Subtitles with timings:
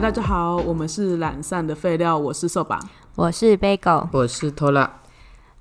[0.00, 2.80] 嗨，大家好，我们是懒散的废料，我是瘦吧。
[3.16, 4.98] 我是 Bagel，我是拖拉。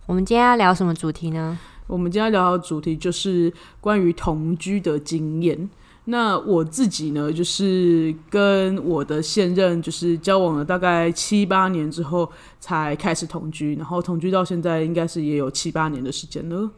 [0.06, 1.60] 我们今天要聊什么主题呢？
[1.88, 5.70] 我们今天要聊的主题就是关于同居的经验。
[6.06, 12.32] 那我自己呢，就是跟我的现任就是交往了大概七八年之后
[12.62, 16.72] 才开始同居，然后同居到现在应该是也有七八年的时间了。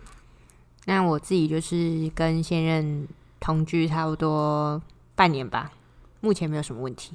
[0.86, 3.07] 那我自己就是跟现任
[3.39, 4.82] 同居差不多
[5.14, 5.70] 半年吧，
[6.21, 7.11] 目前没有什么问题。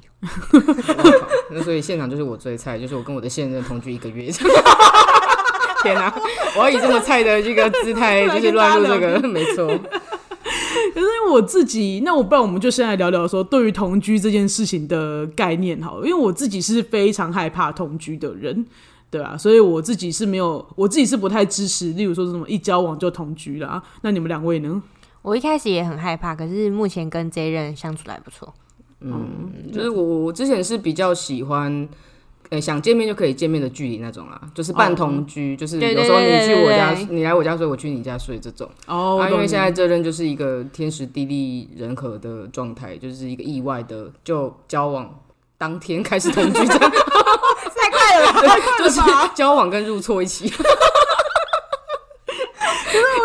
[1.51, 4.29] 那所以现场就是我最菜，就是我跟我的现任同居一个月。
[5.83, 6.13] 天哪、
[6.57, 9.67] 我要以这么菜的这个姿态， 就是乱入这个，没错。
[9.67, 18.65] 可是因为我自己，那我不然我们就先来聊聊说对于同居这件事情的概念好了，因为我自己是非常害怕同居的人，
[19.11, 23.81] 对啊，所以我自己是没有，我自己是不太支持，例如说是什么一交往就同居啦。
[24.01, 24.81] 那你们两位呢？
[25.21, 28.51] 我一开始也很害怕，可是目前跟这一任相处的还不错。
[29.01, 31.87] 嗯，就是我我之前是比较喜欢。
[32.49, 38.69] 呃，想见面就可以见面的距离那种啦，就是半同居，就是有时候你去我家你来我家睡，我去你家睡这种。
[38.85, 45.13] 哦，啊，因为现在这任就是一个天时地利人和的状态，就是一个意外的就交往
[45.57, 48.55] 当天开始同居，这样 太快了吧！
[48.79, 49.01] 就是
[49.35, 50.47] 交往跟入错一起，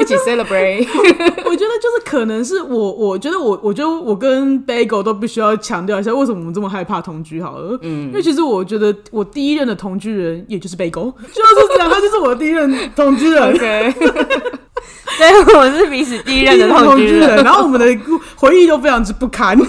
[0.01, 0.87] 一起 celebrate。
[1.45, 7.79] 我觉得就是可能是我，我觉得我，我觉得我跟 Bagel 都必须要强调一下，为什么我们这么害怕同居好了。
[7.83, 13.43] 嗯，因为其实我觉得我第一任的同居人也就是 Bagel， 就是这样，他就是我的第一任同居人。
[13.55, 13.95] OK，
[15.19, 19.57] 对，我是彼此第一任的同居人，人，然后我们的故回忆都非常之不堪。
[19.59, 19.67] 哦，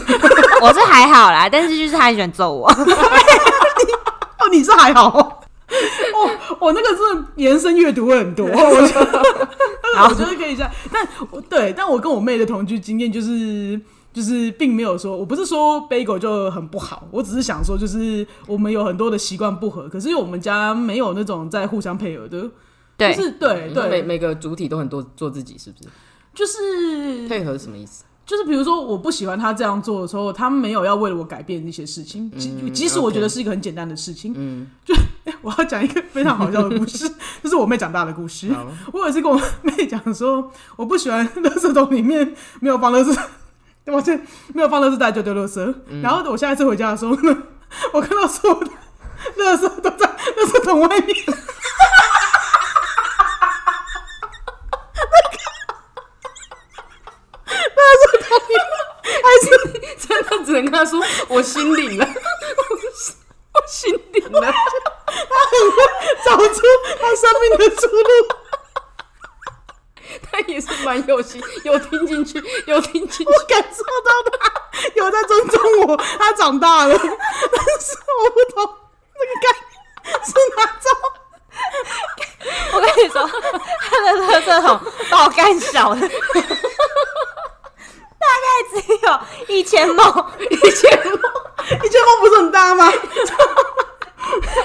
[0.61, 2.67] 我是还好啦，但是就是他很喜欢揍我。
[2.69, 5.42] 哦你是还好。
[6.15, 9.21] 哦，我那个是延伸阅读会很多，我觉得，
[10.09, 10.71] 我觉得可以这样。
[10.91, 13.79] 但我对，但我跟我妹的同居经验就是。
[14.13, 22.47] 就是并没有说，我不是说 Bagel 就很不好，我只是想说，就是我们有很多的习惯不合，可是我们家没有那种在互相配合的，
[22.95, 25.89] 对就是对对，每每个主体都很多做自己，是不是？
[26.35, 28.03] 就是配合是什么意思？
[28.25, 37.09] 就是比如说我不喜欢他这样做的时候，他没有要为了我改变一些事情，即、即使我觉得是一个很简单的事情，嗯，就、欸我要讲一个非常好笑的故事，
[37.43, 38.49] 就是我妹长大的故事。
[38.93, 43.17] 我有一次跟我妹讲说，我不喜欢垃圾桶里面没有放垃圾，
[43.85, 45.75] 抱歉，没有放垃圾袋就丢垃圾。
[46.01, 47.43] 然后我下一次回家的时候呢，
[47.93, 48.71] 我看到所有的
[49.37, 51.15] 垃圾都在垃圾桶外面。
[59.99, 62.07] 真的只能跟他说我心领了，
[63.53, 64.41] 我心领了。
[64.41, 65.77] 他很会
[66.25, 66.61] 找出
[66.99, 68.09] 他生命的出路。
[70.31, 73.25] 他也是蛮有心，有听进去，有听进去。
[73.25, 74.51] 我感受到他
[74.95, 77.09] 有在尊重我，他长大了，但
[77.79, 78.75] 是我不懂
[79.17, 79.47] 这个概
[80.03, 80.91] 念是哪种。
[82.73, 83.27] 我跟你说，
[83.79, 84.67] 他的垃圾桶
[85.09, 85.97] 把我干小了，
[88.23, 88.75] 大概只
[89.05, 90.31] 有一千毛。
[90.39, 92.91] 以前你觉得梦不是很大吗？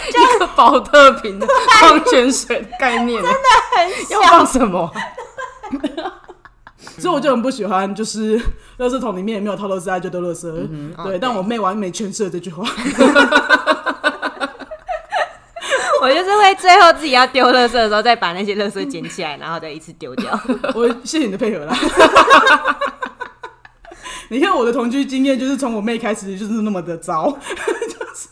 [0.08, 1.46] 一个保特瓶的
[1.80, 3.38] 矿泉水的概念，真的
[3.76, 4.90] 很要放什么？
[6.98, 8.38] 所以我就很不喜欢，就是
[8.78, 10.50] 垃圾桶里面也没有套垃圾袋就丢垃圾。
[11.04, 12.64] 对，但我妹完美诠释了这句话。
[16.00, 20.40] 我就是会最后自己要丢垃圾的时候，再把那些垃圾捡起来，然后再一次丢掉。
[20.74, 21.76] 我谢谢你的配合啦。
[24.28, 28.28] 你看我的同居经验，就是从我妹开始就是那么的糟， 就是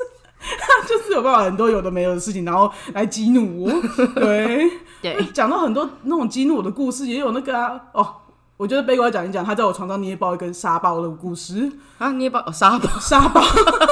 [0.58, 3.70] 她就是有办法很多有的没有的事情，然后来激怒我。
[4.14, 4.70] 对，
[5.00, 8.14] 对，讲到很多那种激怒我的故事，也有那个啊，哦，
[8.56, 11.72] 我觉得贝哥要讲一讲他在我床上捏爆一根沙包的故事。
[11.98, 13.42] 啊，捏爆、哦沙包，沙包，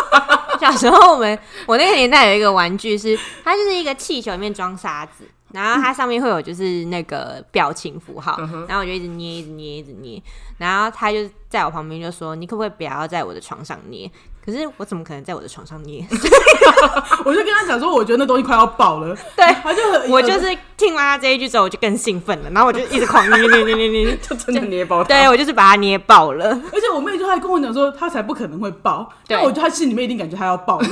[0.60, 10.20] 小时候我们我那个年代有一个玩具是，它就是一个气球里面装沙子，然后它上面会有就是那个表情符号，然后我就一直捏，一直捏，一直捏，
[10.58, 14.10] 然后他就在我旁边就说：“你可不可以不要在我的床上捏？”
[14.44, 16.04] 可是我怎么可能在我的床上捏？
[17.24, 19.16] 我就跟他讲说，我觉得那东西快要爆了。
[19.34, 25.08] 对他就很我就是听完他这一句之后，我就更兴奋了，然后我就一直狂捏捏捏捏捏，就真的捏爆它。
[25.08, 26.50] 对我就是把它捏爆了。
[26.72, 30.88] 而且我妹就还跟我讲说，她才不可能会爆，对但我觉得她心里面一定感觉她要爆了。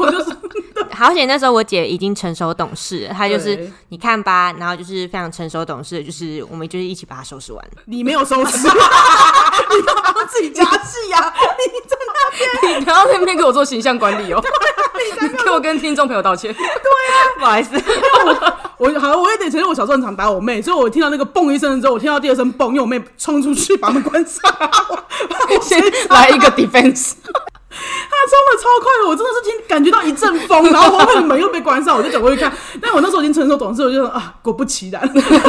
[0.00, 0.36] 我就是
[0.96, 7.64] 好险那时候我姐已经成熟懂事了，她就是你看吧，然后就是非常成熟懂事，就是我们就是一起把它收拾完。
[7.86, 11.18] 你没有收拾， 你干嘛自己加戏呀、
[11.58, 12.30] 你在那
[12.62, 14.42] 边你不要在那边给我做形象管理哦，
[15.20, 16.54] 你给我跟听众朋友道歉。
[17.38, 17.70] 不好意思，
[18.78, 24.42] 我好，我也得承认，我小时候很常打我妹，所以我听到那个嘣一声之后，我听到第二声嘣，因为我妹冲出去把门关上，
[25.60, 25.78] 先
[26.08, 27.12] 来一个 defense，
[28.08, 32.52] 她冲的超快的，我真的是听感觉到一阵风，然后后面的门又被关上，我就走过去看。
[32.80, 35.02] 但我那时候已经成熟懂事，我就说啊，果不其然，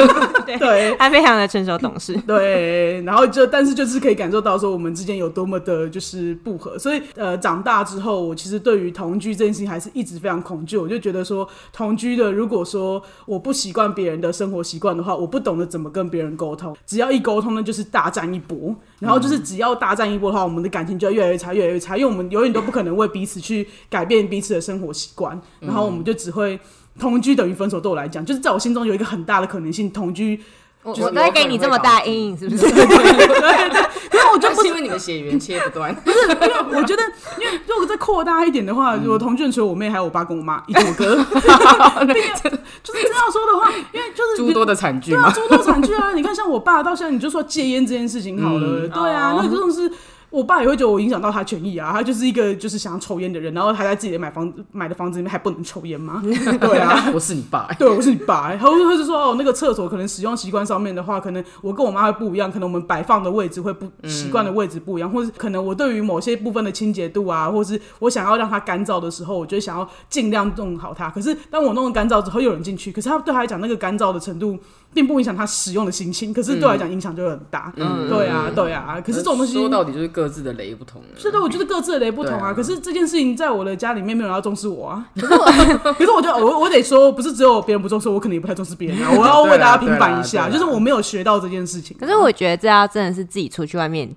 [0.45, 2.15] 对他非常的成熟懂事。
[2.27, 10.77] 对，然后就但是就是可以感受到说我们之间有多么的就是不合，所以呃长大之后，我其实对于同居这件事情还是一直非常恐惧。
[10.77, 18.75] 我就觉得说同居的，如果说我不习惯别人的生活习惯的话，我不懂得怎么跟别人沟通，只要一沟通呢，就是大战一波。
[18.99, 26.59] 然后就是只要大战一波的话，我们的感情就会越来越差，越来越差，因为我们永远都不可能为彼此去改变彼此的生活习惯，然后我们就只会
[26.99, 27.79] 同居等于分手。
[27.79, 30.39] 对我来讲，就是在我心中有一个很大的可能性，同居。
[30.83, 32.63] 我就是我在给你这么大阴影，是不是？
[32.71, 33.81] 对对对，
[34.13, 37.03] 因为我觉得不是因为你们血缘切不断，不是因为 我觉得，
[37.39, 41.15] 因为如果再扩大一点的话，我同居除了我妹，还有我爸跟我妈，以及我哥。
[41.15, 45.31] 就是这样说的话，因为就是诸多的惨剧对啊，嘛。
[45.33, 46.13] 诸多惨剧啊！
[46.13, 49.91] 你看，像我爸到现在，你就说戒烟这件事情好了，对啊，哦那真的是。
[50.29, 56.21] 我爸也会觉得我影响到他权益啊，他就是一个就是想要抽烟的人，然后还在自己的买房买的房子里面还不能抽烟吗？
[56.59, 71.09] 对啊，我是你爸， 对，我是你爸、欸，他会他就说哦，那个厕所可能使用习惯上面的话，可能我跟我妈会不一样，可能我们摆放的位置会不习惯的位置不一样，或者可能我对于某些部分的清洁度啊，或是我想要让它干燥的时候，我就想要尽量弄好它。
[71.09, 74.57] 可是当我弄了干燥之后，又有人进去，可是他对他来讲那个干燥的程度
[74.93, 77.71] 并不影响他使用的心情，可是对我来讲影响就会很大。
[77.75, 78.99] 嗯对啊，对啊。
[79.05, 81.01] 可是这种东西说到底就是各自的雷不同。
[81.15, 82.53] 是的，我觉得各自的雷不同啊。
[82.53, 85.07] 可是这件事情在我的家里面没有人要重视我啊。
[85.19, 85.45] 可是我，
[85.93, 89.11] 可是我觉得我我得说，不是只有别人不重视我，我可能也不太重视别人啊。
[89.11, 91.95] 我要为大家平反一下，就是我没有学到这件事情。
[91.99, 94.09] 可是我觉得这要真的是自己出去外面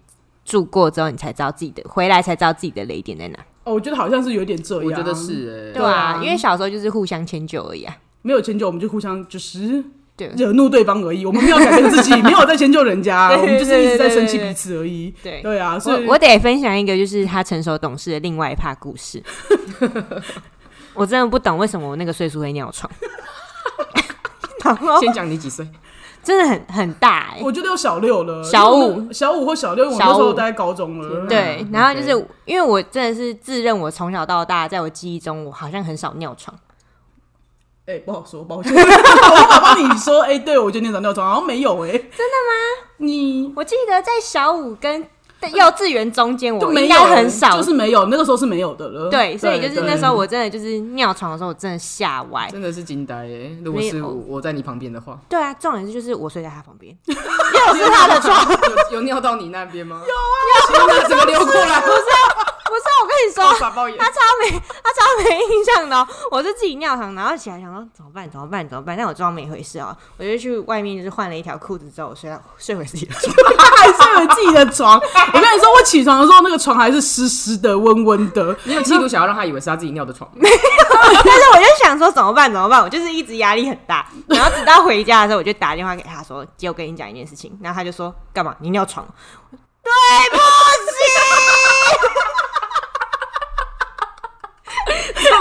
[0.44, 3.38] 住过之后，你才知道自己的，回来才知道自己的雷点在哪。
[3.64, 4.84] 哦，我觉得好像是有点这样。
[4.84, 7.94] 我觉得是哎、对啊，啊因为小时候就是互相迁就而已啊。
[8.22, 9.82] 没有迁就，我们就互相就是
[10.28, 11.24] 对惹怒对方而已。
[11.24, 15.14] 我们没有改变自己，没有在迁就人家， 对我们就是一直在生气彼此而已。
[15.22, 19.22] 对对啊，所以我我得分享一个，就是他成熟懂事的另外一趴故事。
[20.94, 22.90] 我真的不懂为什么我那个岁数会尿床，
[24.64, 25.66] 然后先讲你几岁？
[26.22, 31.26] 真的很很大哎、我觉得有小六了，小五小五或小六，小时候待高中了。
[31.26, 32.10] 对，嗯然后就是
[32.44, 36.54] 因为我真的是自认我从小到大，在我记忆中，我好像很少尿床。
[37.90, 42.86] 哎、不好说，抱歉， 我爸帮你说，哎、对我觉得你长尿床好像没有、哎，真的吗？
[42.98, 45.04] 你我记得在小五跟
[45.54, 49.08] 幼稚园中间，我应就没有，该很少，就是没有，那个时候是没有的了。
[49.08, 52.46] 对，所以就是那时候我真的就是尿床的时候，我真的吓歪。
[52.52, 53.50] 真的是惊呆哎！
[53.64, 58.52] 如果是我我在你旁边的话，对啊，重点是就是我睡在他旁边， 又是他的床。
[58.90, 60.02] 有有尿到你那边吗？
[60.06, 61.80] 有啊， 怎么流过来？
[61.80, 62.02] 不是，
[62.70, 63.44] 我跟你说，
[63.98, 64.10] 他。
[64.10, 64.50] 超没，
[64.82, 68.28] 他超没印象的哦、我是自己尿床，然后起来想说怎么办？
[68.30, 68.66] 怎么办？
[68.68, 68.96] 怎么办？
[68.96, 73.34] 但我装没回事哦、我就去外面就是换了一条裤子之后，我睡到睡回自己的床。
[73.58, 74.98] 他还睡回自己的床。
[75.32, 78.56] 我跟你说，我起床的时候，那个床还是湿湿的、温温的。
[78.64, 80.30] 你有企图想要让他以为是他自己尿的床？
[80.36, 80.56] 没有
[81.24, 82.50] 但是我就想说怎么办？
[82.52, 82.82] 怎么办？
[82.82, 88.54] 我就是一直压力很大，然后直到回家的时候，我就打电话给他说：“姐，我跟你讲一件事情。”然后他就说：“干嘛？
[88.60, 89.06] 你尿床？”
[89.82, 89.90] 对
[90.30, 91.29] 不这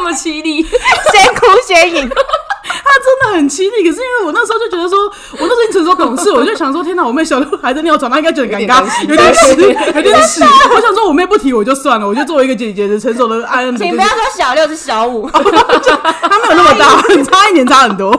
[0.10, 2.10] 么凄厉， 先哭先赢。
[2.10, 10.44] 他真的很凄厉，可是因为我那时候就觉得说，我那时候已经成熟懂事， 我就想说，天哪，我妹小六还在尿床，她应该觉得很尴尬，有有点有点屎。
[10.74, 13.48] 我想说，我妹不提我就算了，我就作为一个姐姐的成熟的
[13.78, 18.12] 请不要说小六是小五，她没有那么大，差一年差很多。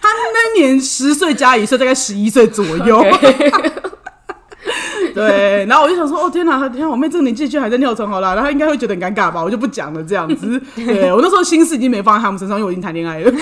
[0.00, 3.04] 她那年十岁加一岁，大概十一岁左右。
[5.16, 10.60] 对，然后我就想说，哦天哪，天哪，我妹这个年纪居然还在尿床，好啦，然后她应该会觉得很尴尬吧，我就不讲了这样子。
[10.76, 13.32] 对我那时候心思已经没放在他们身上，因为我已经谈恋爱了。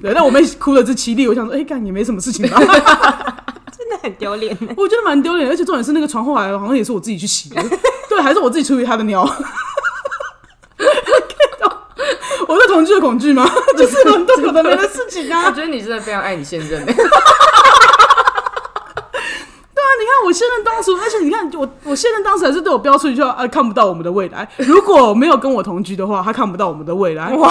[0.00, 2.58] 对，但我妹哭了之凄厉，我想说，哎、干你没什么事情吧，
[3.76, 4.56] 真的很丢脸。
[4.74, 7.62] 我觉得蛮丢脸，而且重点是那个床后来好像也是我自己去洗的，
[8.08, 9.28] 对，还是我自己处理她的尿。
[12.48, 13.48] 我在同居的恐惧吗？
[13.78, 15.52] 就是很多有的没的事情啊我啊。
[15.52, 16.84] 觉得你真的非常爱你现任
[20.30, 24.48] 我现任当时，而且你看我我现任当时还是对我标出一句话啊，看不到我们的未来。
[24.58, 27.34] 如果没有跟我同居的话，他看不到我们的未来。
[27.34, 27.50] 哇，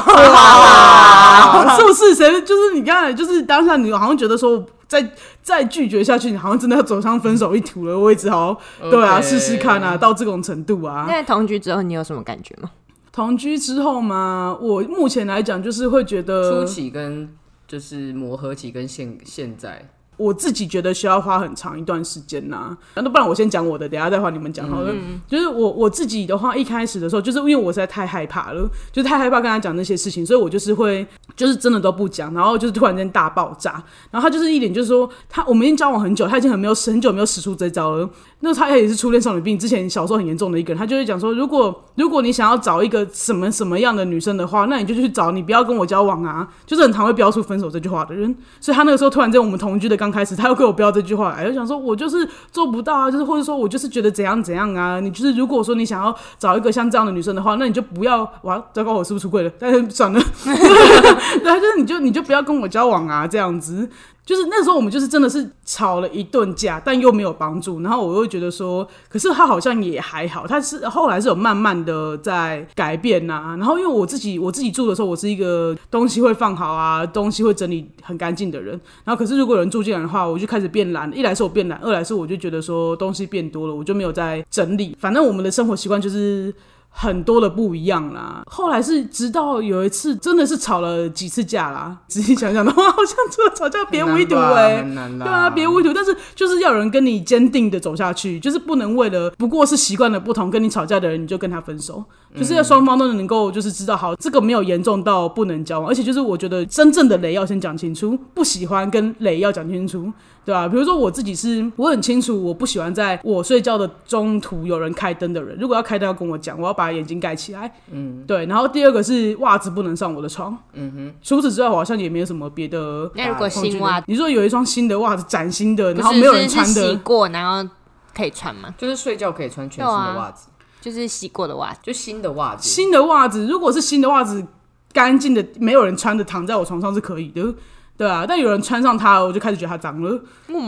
[1.76, 2.16] 是不是？
[2.16, 5.06] 谁就是你刚才就是当下你好像觉得说再
[5.44, 8.00] 再拒绝下去，你好像真的要走上分手一途了。
[8.00, 8.58] 我也只好
[8.90, 11.06] 对啊试试看啊，到这种程度啊。
[11.06, 12.70] 那同居之后，你有什么感觉吗？
[13.12, 17.30] 同居之后嘛，我目前来讲就是会觉得初期跟
[17.68, 24.94] 就是磨合期跟现现在，我自己觉得需要花很长一段时间呐、那不然我先讲我的，等下再换你们讲好了。
[25.28, 31.08] 就是我我自己的话，一开始的时候，就是因为我实在太害怕了，就是太害怕跟他讲那些事情，所以我就是会
[31.38, 33.82] 就是真的都不讲，然后就是突然间大爆炸。
[34.12, 38.10] 然后他就是一点就是说，他我们已经交往很久，他已经很没有很久没有使出这招了。
[38.42, 48.34] 那他也是初恋少女病，之前小时候很严重的一个人，他就会讲说，如果如果你想要找一个什么什么样的女生的话，那你就去找你不要跟我交往啊，就是很常会标出分手这句话的人。
[48.62, 59.52] 所以他那个时候突然间我们同居的刚开始，他又给我标这句话，哎，就想说我就是做不到啊，就是或者说我就是觉得怎样怎样啊，你就是如果说你想要找一个像这样的女生的话，那你就不要哇，糟糕，我是不是出轨了？
[59.60, 63.90] 但是算了， 对，就是你就你就不要跟我交往啊，这样子。
[64.30, 67.82] 就是那时候我们就是真的是吵了一顿架，但又没有帮助。
[67.82, 78.80] 然后我又觉得说，可是他好像也还好，他是后来是有慢慢的在改变呐、然后因为我自己我自己住的时候，我是一个东西会放好啊，东西会整理很干净的人。
[79.04, 81.12] 然后可是如果有人住进来的话，我就开始变懒。
[81.18, 84.96] 一来是我变懒，二来是我就觉得说东西变多了，我就没有在整理。
[85.00, 86.54] 反正我们的生活习惯就是。
[86.90, 88.42] 很多的不一样啦。
[88.46, 91.98] 后来是直到有一次，真的是吵了几次架啦。
[92.08, 95.94] 仔细想想的话，好像除了吵架别无一途哎、对啊，别无一途。
[95.94, 102.04] 但是就是要有人跟你坚定的走下去，就是不能为了不过是习惯的不同跟你吵架的人，你就跟他分手。
[102.36, 110.12] 就是要双方都能够就是知道，好，这个没有严重到不能交往，而且就是我觉得真正的雷要先讲清楚，不喜欢跟雷要讲清楚。
[110.46, 115.56] 对吧、比如说我自己是，我很清楚，我不喜欢在我睡觉的中途有人开灯的人。
[115.60, 117.72] 如果要开灯，要跟我讲，我要把眼睛盖起来。
[117.92, 118.48] 嗯，对。
[118.48, 120.58] 然后第二个是袜子不能上我的床。
[120.74, 121.14] 嗯哼。
[121.22, 123.12] 除此之外，我好像也没有什么别的。
[123.14, 127.70] 那如果新袜，你说有一双新的袜子，崭新的，然后没有人穿的，是洗过，然后
[128.16, 128.74] 可以穿吗？
[128.76, 130.48] 就是睡觉可以穿全新的袜子，
[130.82, 131.80] 就是洗过的袜子。
[131.84, 132.68] 就新的袜子。
[132.68, 134.44] 新的袜子，如果是新的袜子，
[134.92, 137.54] 干净的，没有人穿的，躺在我床上是可以的。
[138.00, 140.18] 对啊，但有人穿上它，我就开始觉得它脏了。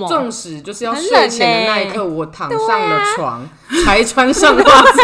[0.10, 3.42] 纵使就是要睡前的那一冷刻，我躺上了床，
[3.86, 5.02] 才穿上袜子，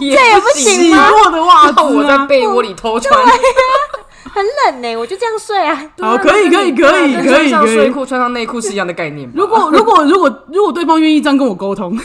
[0.00, 1.06] 也 这也不行吗？
[1.06, 3.16] 洗过的袜子我在啊，被窝里偷穿，
[4.34, 5.80] 很冷呢，我就这样睡啊。
[6.00, 7.64] 好，可以，可以，可以，可以，穿上。
[7.64, 9.30] 睡裤穿上内裤是一样的概念。
[9.32, 11.96] 如果如果如果如果对方愿意这样跟我沟通，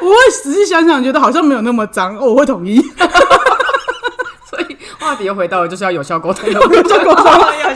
[0.00, 2.80] 我会仔细想想，觉得好像没有那么脏，哦我会同意。
[5.08, 7.24] 话题又回到了就是要有效沟通的 有效沟通，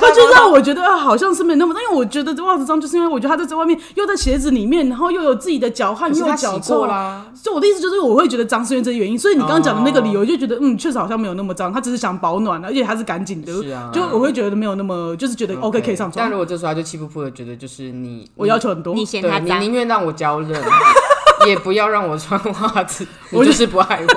[0.01, 6.87] 那就让我觉得啊好像是没有那么脏，因为我觉得这袜子脏，就是因为我觉得他在这外面又在鞋子里面，然后又有自己的脚汗，又脚臭过。
[6.87, 9.19] 啦，所以我的意思就是，我会觉得脏是因为这个原因。
[9.19, 16.23] 所以你刚刚讲的那个理由，就觉得嗯，确实好像没有那么脏，他只是想保暖，而且他是干净的，是啊就我会觉得没有那么，就是觉得 OK 可以上床。
[16.25, 20.63] 但如果这时候他就气噗噗的觉得就是你，我要求很多，你嫌他脏，你宁愿让我娇嫩，
[21.47, 24.15] 也不要让我穿袜子，我就是不爱我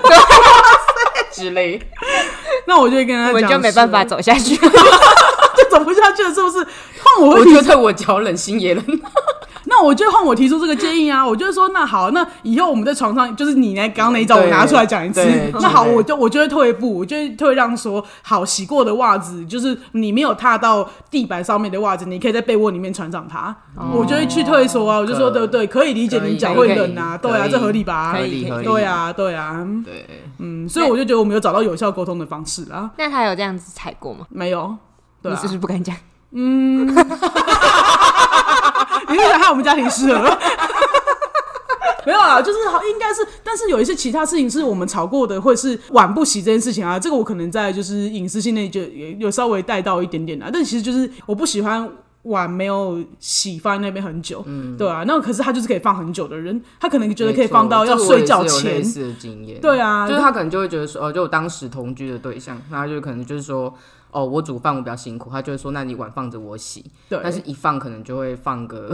[1.31, 1.81] 之类。
[2.67, 4.55] 那我就跟他讲，我就没办法走下去。
[5.55, 6.65] 就走不下去了，是不是？
[7.05, 8.83] 那我会觉得我脚冷心也冷，
[9.77, 15.21] 那我就换我提出这个建议啊，我就说那好，那以后我们在床上，就是你那刚刚那一招，我拿出来讲一次。
[15.55, 23.53] 那好，我就我就会退一步，我就会退让说，好，洗过的袜子，就是你没有踏到地板上面的袜子，你可以在被窝里面穿上它。
[23.93, 28.13] 我就会去退缩啊，我就说对不对，可以理解你脚会冷啊，对啊，这合理吧？
[28.13, 30.05] 可以合理对啊，对啊，对，
[30.39, 32.89] 嗯，所以我就觉得我们有找到有效沟通的方式啊。
[32.97, 34.25] 那他有这样子踩过吗？
[34.29, 34.73] 没有，
[35.21, 35.93] 对啊你是不，是不敢讲？
[39.09, 40.37] 你是想害我们家庭失和？
[42.05, 51.89] 没有啊，就是好，应该是，但是有一些其他事情是我们吵过的，或者是碗不洗这件事情啊，这个我可能在就是隐私性内就有有稍微带到一点点啊，但其实就是我不喜欢
[52.21, 63.73] 碗没有洗放在那边很久，嗯，对啊，那可是他就是可以放很久的人，他可能觉得可以放到要睡觉前，是有类似的经验，对啊，就是他可能就会觉得说，哦，就我当时同居的对象，那他就可能就是说，
[64.15, 68.89] 哦，我煮饭我比较辛苦，他就会说，那你碗放着我洗，对，但是一放可能就会放个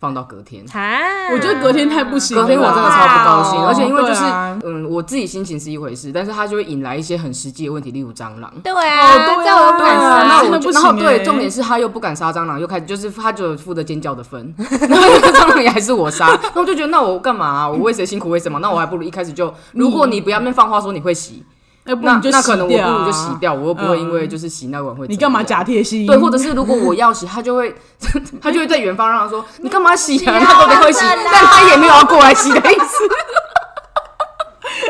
[0.00, 0.64] 放到隔天。
[0.72, 8.50] 啊，我觉得隔天太不行了隔天我真的超不高兴，哇哦而且因为就是、对啊嗯，我自己心情是一回事，但是他就会引来一些很实际的问题，例如蟑螂。
[8.62, 10.26] 对啊，哦对啊这我不敢对啊杀。
[10.26, 17.68] 那我真的不就然后对，行欸重点是他又不敢杀蟑螂，又开始就是他就负责尖叫的分， 然后那个蟑螂也还是我杀，那我就觉得那我干嘛啊？
[17.68, 18.58] 我为谁辛苦为什么？
[18.60, 21.44] 那我还不如一开始就，如果你不要面放话说你会洗，
[21.86, 26.06] 那你就洗那可能我不如就洗掉，我又不会嗯因为就是洗那碗会你干嘛假贴心？
[26.06, 27.74] 对，或者是如果我要洗，他就会
[28.40, 30.40] 他就会在远方让他说你干嘛洗啊？
[30.40, 33.04] 他都不会洗，但他也没有要过来洗的意思，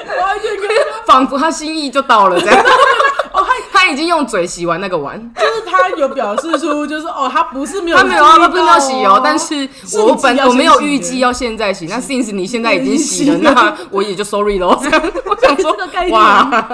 [0.20, 0.68] 完全跟
[1.04, 2.64] 仿佛他心意就到了这样。
[3.34, 14.78] 哦，他已经用嘴洗完那个碗，就是他有表示出，就是哦，他不是没有， 他没有啊，他不是没有洗哦，但是我本我没有预计要现在洗，那 since 你现在已经洗了，那我也就 sorry 咯。
[15.26, 15.76] 我想说
[16.10, 16.66] 哇，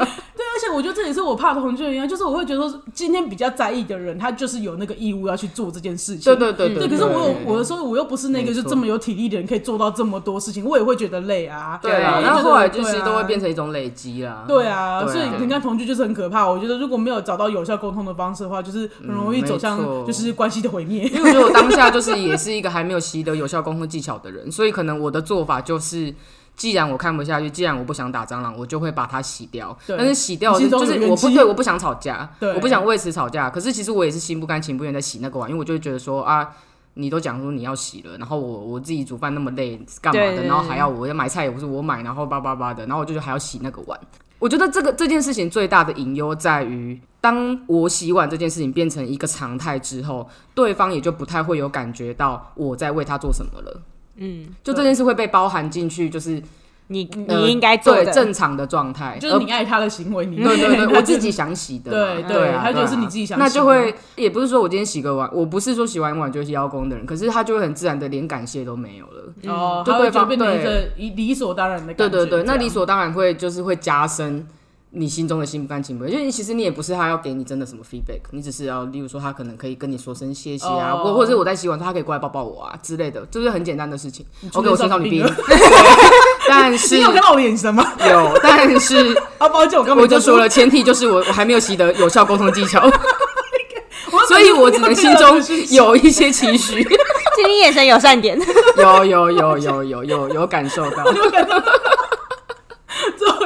[0.73, 6.25] 我觉得这也是我怕同居的原因，就是我会觉得说，今天比较在意的人，他就是有那个义务要去做这件事情。
[6.25, 11.79] 对对对对，可是我有我的时候，我又不是那个就这么有体力的人，可以做到这么多事情，我也会觉得累啊。
[11.83, 14.45] 对啊，然后后来就是都会变成一种累积啦。
[14.47, 16.49] 对啊，对啊所以你看同居就是很可怕。
[16.49, 21.05] 我觉得如果没有找到有效沟通的方式的话，就是很容易嗯走向就是关系的毁灭。
[21.09, 26.15] 因为我觉得我当下就是也是一个还没有习得有效沟通技巧的人，所以可能我的做法就是。
[26.57, 29.77] 既然我看不下去，既然我不想打蟑螂，我就会把它洗掉。
[29.87, 33.49] 对但是洗掉就是我不对，我不想吵架，我不想为此吵架。
[33.49, 36.51] 可是其实我也是心不甘情不愿在洗那个碗，因为我就会觉得说啊，
[36.95, 40.43] 你都讲说你要洗了，然后我我自己煮饭那么累，干嘛的？
[40.43, 43.99] 然后还要我要买菜也不是我买，然后叭叭叭的，然后我就觉得还要洗那个碗。
[44.39, 53.81] 我觉得这个这件事情最大的隐忧在于，当我洗碗这件事情变成一个常态之后，对方也就不太会有感觉到我在为他做什么了。
[54.21, 56.41] 嗯，就这件事会被包含进去，就是
[56.89, 69.53] 你呃你应该做对，正常的状态，就是你爱他的行为，你而对对对， 我自己想洗的，对对啊，他就是你自己想那就会也不是说我今天洗个碗，我不是说洗完碗就是邀功的人，可是他就会很自然的连感谢都没有了。
[69.53, 71.95] 哦，就对方变成一对个理理所当然的。
[71.95, 74.47] 对对对，那理所当然会就是会加深
[74.93, 81.05] 你心中的心不甘情不愿，因为其实你也不是他要给你真的什么 feedback，你只是要例如说他可能可以跟你说声谢谢啊，哦。
[81.05, 84.27] 或、或者是我在洗碗他可以过来抱抱我啊之类的，就是很简单的事情。
[84.53, 85.45] 我青少女病少女病，
[86.49, 87.93] 但是你有看到我的眼神吗？
[88.09, 92.83] 有，但是 啊，抱歉，我刚我就说了，前提就是我我还没有习得有效沟通技巧，
[94.11, 98.37] 我所以我只能心中有一些期许，请你眼神有善点。
[98.77, 101.05] 有有有有有有有感受到，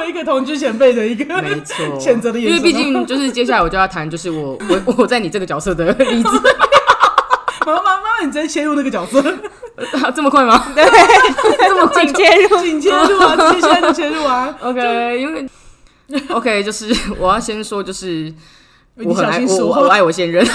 [0.07, 6.29] 一个同居前辈的一个没错，谴责的眼神哦，因为毕竟就是接下来我就要谈，就是我 我我在你这个角色的例子，
[7.65, 9.19] 妈妈妈妈，你直接切入那个角色，
[10.03, 10.67] 啊 这么快吗？
[10.75, 10.85] 对，
[11.67, 14.55] 这么紧切入，请切入啊，直接现在就切入啊。
[14.61, 15.45] OK，因为
[16.29, 18.31] OK 就是我要先说，就是
[18.95, 20.45] 你我很爱小心说我我我话，爱我现任，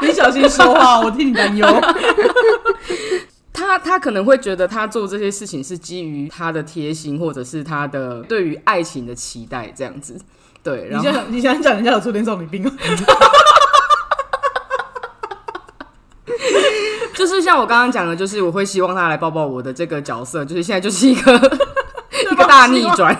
[0.00, 1.66] 你小心说话，我替你担忧。
[3.52, 10.18] 他他可能会觉得他做这些事情是基于他的贴心，或者是他的对于爱情的期待这样子。
[10.62, 12.72] 对，你然后你想，你想讲人家有初恋少女病啊？
[17.14, 21.34] 就是像我刚刚讲的，就是我会希望他来抱抱我的这个角色，就是现在就是一个
[22.32, 23.16] 一个大逆转。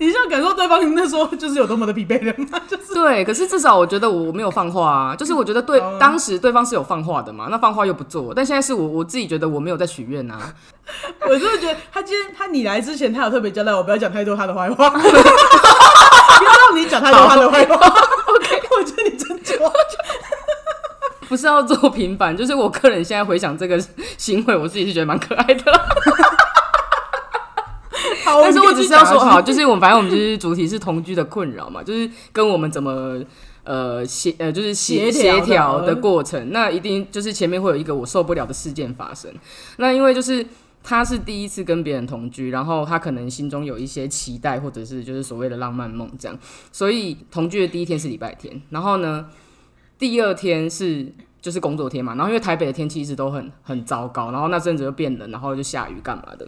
[0.00, 2.60] 你想感受对方那时候就是有多么的疲惫了吗？
[2.70, 10.38] 就是对，可是至少我觉得我没有放话啊，就是我觉得对哦当时对方是有放话的嘛，那放话又不做，但现在是我我自己觉得我没有在许愿啊。
[11.28, 14.98] 我真的觉得他今天他你来之前，他有特别交代我不要讲太多他的坏话， 不
[16.44, 17.74] 要让你讲太多他的坏话。
[17.74, 19.72] OK，我觉得你真좋아
[21.28, 23.78] 不是要做平反，就是我个人现在回想这个
[24.16, 25.62] 行为，我自己是觉得蛮可爱的。
[28.28, 33.22] 好，但是我只是要说，好，就是我们反正我们就是主题是同居的困扰嘛，就是跟我们怎么
[33.64, 39.32] 呃协呃就是协协调的协调的过程，那一定就是前面会有一个我受不了的事件发生。
[39.78, 40.44] 那因为就是
[40.82, 46.38] 他是第一次跟别人同居，然后他可能心中有一些期待，或者是就是所谓的浪漫梦这样，
[46.70, 49.26] 所以同居的第一天是礼拜天，然后呢
[49.98, 51.12] 第二天是。
[51.40, 56.46] 就是工作天嘛，然后因为台北的天气一直都很很糟糕，然后那阵子又变冷，然后就下雨干嘛的，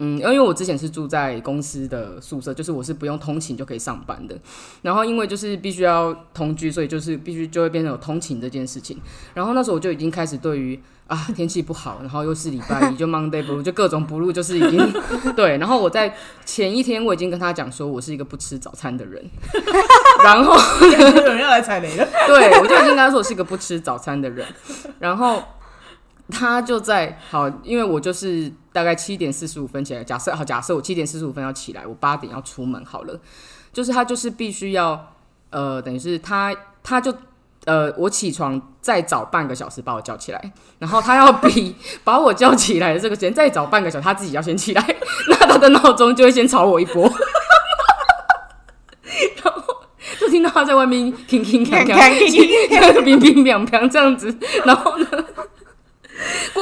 [0.00, 4.38] 嗯，因为我之前是住在公司的宿舍，就是我是不用通勤就可以上班的。
[4.82, 8.96] 然后因为就是必须要同居，所以就是必须就会变成有通勤这件事情。
[9.34, 14.78] 然后那时候我就已经开始对于啊天气不好，然后又是礼拜一，就 Monday Blue，就各种不入，就是已经
[15.34, 15.58] 对。
[15.58, 19.24] 然后我在前一天我已经跟他讲说我是一个不吃早餐的人，
[20.22, 20.54] 然后
[20.86, 22.06] 有人要来踩雷了。
[22.28, 24.46] 对我就已经跟他说我是一个不吃早餐的人，
[25.00, 25.42] 然后
[26.30, 33.20] 他就在好，因为我就是大概七点四十五分起来，假设好，假设我七点四十五分要起来，我八点要出门好了，
[33.72, 35.12] 就是他就是必须要
[35.50, 37.14] 呃，等于是他他就。
[37.64, 44.96] 呃，我起床再早半个小时把我叫起来，然后他要比 把我叫起来的这个时间再早半个小时，他自己要先起来，
[45.28, 47.02] 那他的闹钟就会先吵我一波，
[49.44, 49.62] 然后
[50.18, 55.06] 就听到他在外面乒乒乓乓，乒乒乓乓这样子，然后呢，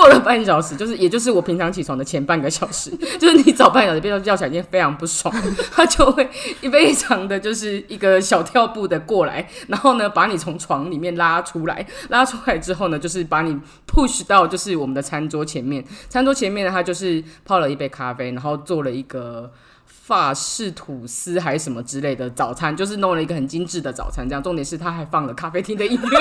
[0.07, 5.35] 过了半小时，就是也就是我平常起床的前半个小时， 就是你早半小时被叫起来，已经非常不爽，
[5.73, 6.25] 他就会
[6.71, 19.51] 非常的就是一个小跳步的过来，然后呢，把你从床里面拉出来，拉出来之后呢，就是把你 push 到就是我们的餐桌前面，餐桌前面呢，他就是泡了一杯咖啡，然后做了一个。
[19.89, 24.25] 法式吐司还是什么之类的早餐，就是弄了一个很精致的早餐。
[24.29, 26.19] 这样，重点是他还放了咖啡厅的音乐，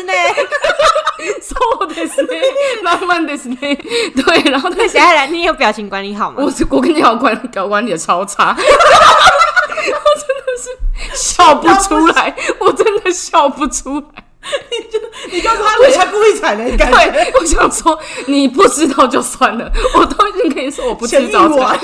[0.00, 0.12] 是呢，
[1.42, 1.54] そ
[1.84, 2.40] うですね。
[2.82, 3.76] 浪漫 なんですね。
[4.14, 6.36] 对，然后他小爱兰，你有表情管理好吗？
[6.38, 8.68] 我我跟你讲，管搞管理的超差，我 真
[10.44, 10.70] 的是
[11.14, 14.24] 笑不出来，我真的笑不出来。
[15.31, 21.79] 你告诉他人家故意踩雷，感觉对，我想说你不知道就算了， 我都已经跟你说我不吃早餐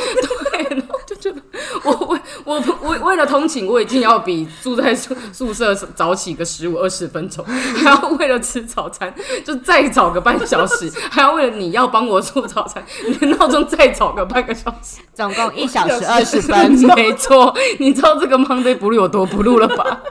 [0.51, 1.41] 对，然后就觉得
[1.83, 9.13] 我为我为为了通勤，我已经要比住在宿宿舍早起个十五二十分钟， 还要为了吃早餐
[9.45, 14.97] 就再早个半小时， 还要为了你要帮我做早餐，你的闹钟再早个半个小时。
[15.13, 16.95] 总共一小时二十分分。
[16.95, 20.01] 没错，你知道这个 Monday Blue 有多 blue 了吧？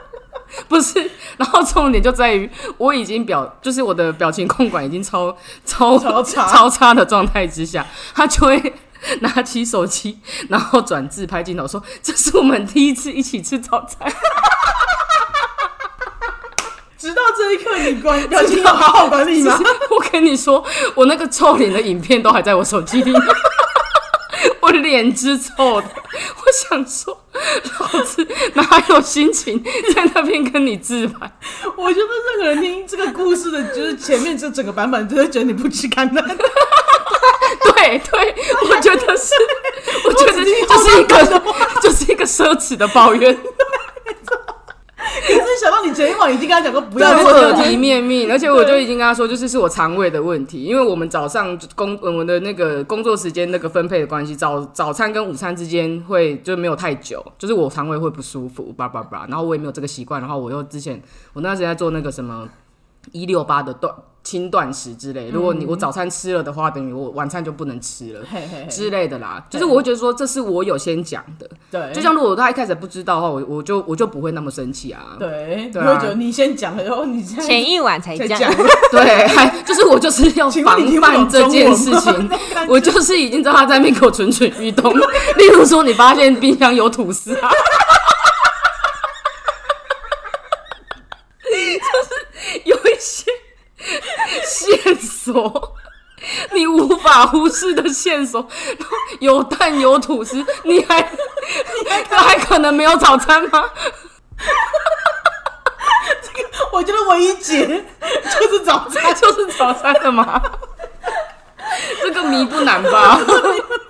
[0.69, 8.73] 不是，然后重点就在于我已经表，就是我的表情控管已经超超超差超差的状态之下，他就会
[9.21, 14.11] 拿起手机，然后转自拍镜头说：“这是我们第一次一起吃早餐。
[16.97, 19.57] 直到这一刻，你管表情有好好管理吗？
[19.91, 23.13] 我跟你说，我那个臭脸的影片都还在我手机里。
[24.61, 27.25] 我脸之臭的，我想说，
[27.79, 31.31] 老子哪有心情在那边跟你自拍？
[31.77, 36.21] 我觉得任何人听这个故事的，就是前面这整个版本，都会觉得你不吃干的。
[37.75, 38.35] 对对，
[38.69, 39.33] 我觉得是，
[40.03, 41.43] 我觉得就是一个
[41.81, 43.37] 就是一个奢侈的抱怨，
[45.21, 61.01] 可是想到你前一晚已经跟他讲过不要做这个耳提面命， 而且我就已经跟他说，就是是我肠胃的问题，因为我们早上工我们的那个工作时间那个分配的关系，早早餐跟午餐之间会就没有太久，就是我肠胃会不舒服，叭叭叭，然后我也没有这个习惯，然后我又之前
[61.33, 62.47] 我那时间在做那个什么
[63.11, 63.93] 一六八的断
[64.27, 68.19] 轻断食之类，如果你我早餐吃了的话，等于我晚餐就不能吃了。
[68.69, 75.15] 之类的啦，就是我会觉得说这是我有先讲的，对，就像如果他一开始不知道的话，我我就我就不会那么生气啊。
[75.17, 75.85] 对，对啊。
[75.85, 78.37] 你会觉得你先讲了，然后你现在前一晚才讲。
[78.91, 82.29] 对，还就是我就是要 防范这件事情。
[82.67, 84.93] 我就是已经知道他在那边给我蠢蠢欲动。
[85.37, 87.49] 例如说，你发现冰箱有吐司啊，
[91.43, 91.53] 就
[92.03, 93.31] 是有一些
[94.45, 94.95] 线
[95.33, 95.75] 索。
[96.51, 98.47] 你无法忽视的线索，
[99.21, 103.63] 有蛋有吐司，你还你还还可能没有早餐吗？
[106.73, 109.13] 我觉得唯一解就是早餐。
[109.15, 110.41] 就是早餐的吗？
[112.01, 113.19] 这个谜不难吧？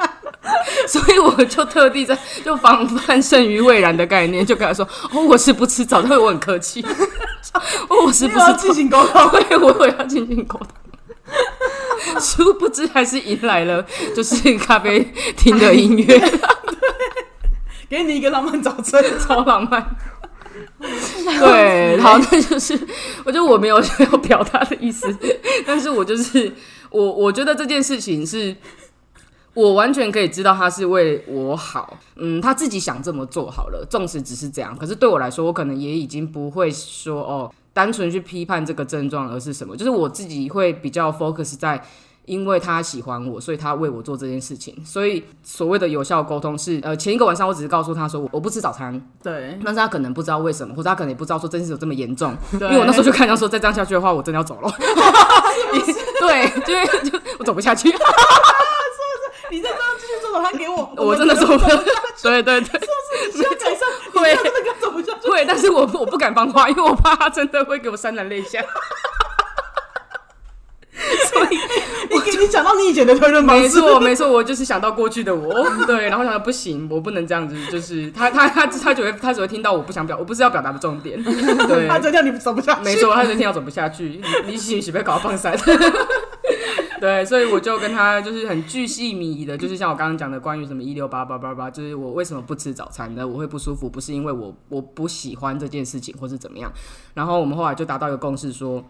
[0.86, 6.86] 所以我就特地在就防范胜于未然的概念，就跟他说：“哦，我是不吃早餐，我很客气。
[7.88, 10.68] 哦，我是不是要进行沟通，对，我我要进行沟通。
[12.20, 13.86] 殊不知还是迎来了
[14.16, 16.22] 就是咖啡厅的音乐，
[17.90, 19.04] 给你一个浪漫早晨。
[19.20, 19.96] 超浪漫。
[21.40, 22.74] 对，好，那就是
[23.24, 25.08] 我觉得我没有想要表达的意思，
[25.66, 26.52] 但是我就是
[26.90, 28.56] 我，我觉得这件事情是
[29.54, 41.80] 我完全可以知道他是为我好，嗯，他自己想这么做好了，纵使只是这样，可是对我来说，我可能也已经不会说哦，单纯去批判这个症状，而是什么，就是我自己会比较 focus 在。
[42.26, 44.76] 因为他喜欢我，所以他为我做这件事情。
[44.84, 54.70] 所以所谓的有效沟通是，呃，前一个晚上我只是告诉他说我我不吃早餐，对，但是他可能不知道为什么，或者他可能也不知道说这件事有这么严重，因为我那时候就看到说再这样下去的话，我真的要走了。
[56.20, 57.88] 对，就因为就我走不下去，
[59.50, 61.84] 你再这样继续做早餐给我， 我真的走不下去。
[62.24, 62.80] 对对对，
[63.32, 65.30] 是不是改善， 你会这样真的跟走不下去。
[65.30, 68.64] 会，但是我我不敢放话，因为我怕他真的会给我潸然泪下。
[72.10, 82.84] 你给你讲到你以前的推论方式，没错，没错，我就是想到过去的我，对，然后想到不行，我不能这样子，就是他他他他只会他只会听到我不想表，我不是要表达的重点，对，他这叫你走不下去。
[82.84, 85.56] 没错，他就听到走不下去，你你喜喜被搞放散。
[87.02, 93.28] 对，所以我就跟他就是很巨细靡遗的，就是像我刚刚讲的关于什么一六八八八八，就是我为什么不吃早餐呢？
[93.28, 96.72] 我会不舒服，不是因为我我不喜欢这件事情，或是怎么样。
[97.14, 98.84] 然后我们后来就达到一个共识说。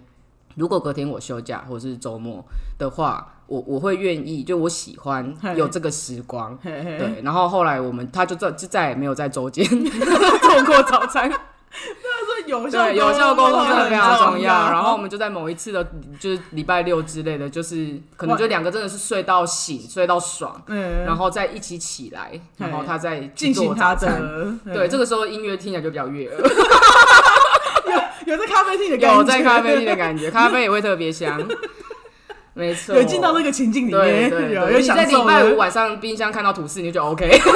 [0.55, 2.43] 如果隔天我休假或是周末
[2.79, 7.21] 的话，我我会愿意，就我喜欢有这个时光，对。
[7.21, 11.37] 然后后来我们他就再就再也没有在周间 做过早餐，这
[12.47, 14.53] 有效对，有效沟通真的非常重要。
[14.71, 15.85] 然后我们们就在某一次的，
[16.19, 24.21] 就是礼拜六之类的，就是可能就两个真的是睡到醒，睡到爽，嗯，然后再一起起来，然后他再去进行做他早餐。
[24.21, 26.37] 的对，这个时候音乐听起来就比较悦耳，
[28.25, 31.41] 有有在咖啡厅的感觉，有在咖啡厅的感觉，咖啡也会特别香。
[32.53, 35.55] 没错，有进到那个情境里面，对对，有有你在礼拜五。
[35.57, 37.29] 晚上冰箱看到吐司，你就觉得 OK。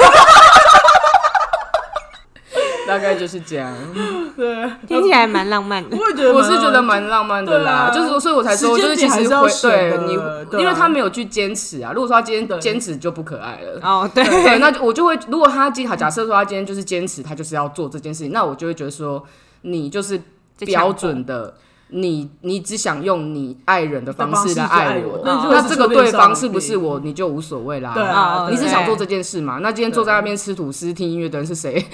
[2.92, 3.74] 大概就是这样。
[4.36, 5.96] 对，听起来蛮浪漫的。
[5.96, 10.12] 我也觉得，我是觉得蛮浪漫的啦，就是所以我才说，就是其实会对你，
[10.60, 11.92] 因为他没有去坚持啊。
[11.92, 13.80] 如果说他今天坚持就不可爱了。
[13.82, 19.22] 哦，对，对，那就我就会，如果他今好，假设说他今天就是坚持，他就是要做这件事情，那我就会觉得说，
[19.62, 20.20] 你就是
[20.58, 21.54] 标准的，
[21.92, 27.92] 你你只想用你爱人的方式来爱我，那这个对方是不是是我，你就无所谓啦。
[27.94, 29.58] 对啊，你对只想做这件事嘛？
[29.58, 31.74] 那今天坐在那边吃吐司听音乐的人是谁？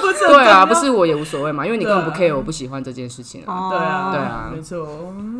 [0.00, 3.54] 不是对啊，不是我也无所谓嘛，因为你根本不 care 我不喜欢这件事情啊。
[3.54, 4.86] 哦对啊，对啊没错。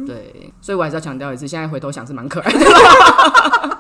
[0.07, 2.59] 对，所以我还是要强调一次，现在回头想是蛮可爱的。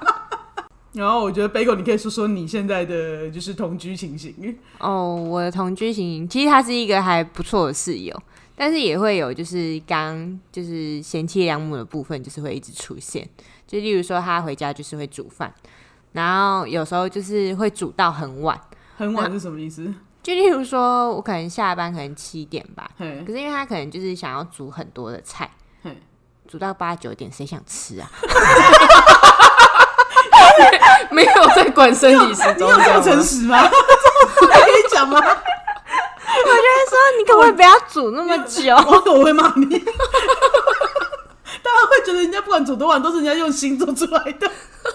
[0.94, 4.34] 然后我觉得 Bagel，你可以说说你现在的就是同居情形。
[4.80, 8.20] 哦，我的同居情形其实他是一个还不错的室友，
[8.58, 13.26] 但是也会有就是刚就是贤妻良母的部分，就是会一直出现。
[13.66, 15.54] 就例如说他回家就是会煮饭，
[16.12, 18.60] 然后有时候就是会煮到很晚。
[18.96, 19.94] 很晚是什么意思？
[20.22, 22.90] 就例如说我可能下班可能七点吧，
[23.24, 25.48] 可是因为他可能就是想要煮很多的菜，
[26.48, 28.10] 煮到八九点，谁想吃啊？
[31.10, 33.62] 没有在管生理时你有这么诚实吗？
[34.40, 35.20] 这可以讲吗？
[36.88, 38.74] 说你可不可以不要煮那么久？
[38.86, 39.78] 我狗会骂你。
[41.60, 44.50] 大家会觉得人家不管煮多晚都是人家用心做出来的。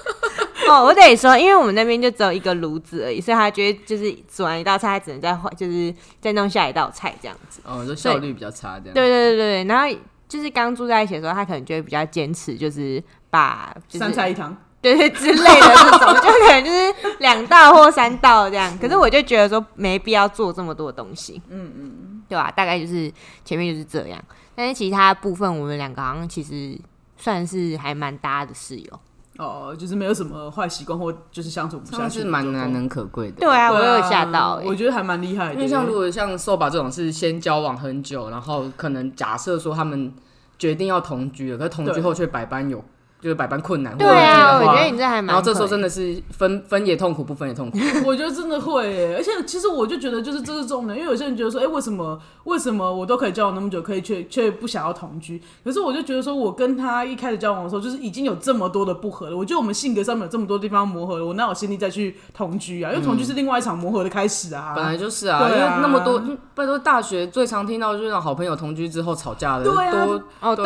[0.68, 7.60] 哦，我得说，因为我们那边就只有一个炉子而已，所以他觉得就是煮完一道菜，他只能再换，就是再弄下一道菜这样子。
[7.66, 8.94] 哦，就效率比较差这样。
[8.94, 9.96] 对对对对，然后
[10.28, 16.73] 就是刚住在一起的时候，他可能就会比较坚持，就是把就是三菜一汤，对对之类的这种，就可能就是
[17.20, 18.78] 两道或三道这样。
[18.80, 23.12] 可是我就觉得说没必要做这么多东西，嗯嗯，对吧、大概就是
[23.44, 24.22] 前面就是这样，
[24.56, 26.80] 但是其他部分我们两个好像其实
[27.18, 29.00] 算是还蛮搭的室友。
[29.40, 33.38] 哦，就是没有什么坏习惯或就是相处不下去，算是蛮难能可贵的。
[33.38, 35.56] 对啊，我有吓到、欸，我觉得还蛮厉害的。
[35.56, 40.14] 因为像如果像瘦吧这种是先交往很久，然后可能假设说他们
[40.60, 42.84] 决定要同居了，可是同居后却百般有
[43.24, 45.28] 就是百般困难，对啊，我觉得你这还蛮。
[45.28, 47.78] 然后这时候真的是分分也痛苦，不分也痛苦。
[48.06, 55.42] 我觉得真的会耶，而且其实我就觉得就是这是重点，因为有些人觉得说，哎、为什么为什么我都可以交往那么久，可以却却不想要同居？
[55.64, 62.92] 可是我就觉得说，我跟他一开始交往的时候，就是已经有这么多的不合了，我觉得我们性格上面有这么多地方磨合了，我哪有心力再去同居啊？
[62.92, 64.74] 因为同居是另外一场磨合的开始啊。
[64.76, 70.66] 本来就是啊，因为那么多，嗯拜托大学最常听到就是让好朋友同居之后吵架的，对啊多哦，对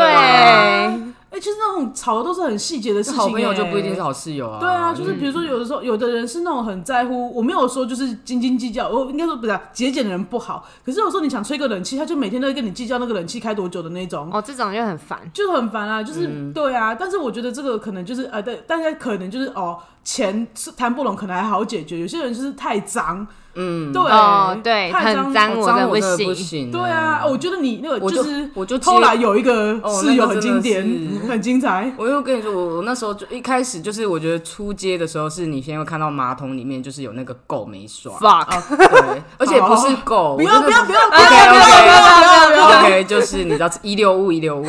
[1.29, 4.59] 哎、其实那种吵的都是很细节的事情、好朋友就不一定哎是好室友啊。
[4.59, 10.65] 对啊，就是比如说有的时候，有的人是那种很在乎，我没有说就是斤斤计较，我应该说不是啊节俭的人不好。
[10.85, 14.29] 可是有时候你想吹个冷气，他就每天都会跟你计较那个冷气开多久的那种。
[14.31, 15.19] 哦，这种就很烦。
[15.33, 21.99] 就很烦啊，就是、对啊，但是我觉得这个可能就是呃，对，大家可能就是哦，钱是谈不拢，可能还好解决。
[21.99, 26.27] 有些人就是太脏，嗯，对，哦，对，太很脏，我真的脏我真的行。
[26.27, 26.71] 不行。
[26.71, 30.83] 对啊，哦我觉得你那个我就是我就后来有一个哦室友很经典，
[31.27, 31.91] 很精彩。
[31.97, 44.65] 我又跟你说，我我那时候就一开始就是我觉得出街的时候，是你先会看到马桶里面就是有那个垢没刷，fuck，对，而且不是垢，不要不要不要不要不要不要不要不要！OK OK，就是你知道遗留物遗留物，